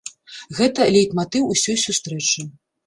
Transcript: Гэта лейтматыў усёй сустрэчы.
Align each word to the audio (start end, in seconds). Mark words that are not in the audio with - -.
Гэта 0.59 0.87
лейтматыў 0.95 1.43
усёй 1.53 1.77
сустрэчы. 1.87 2.53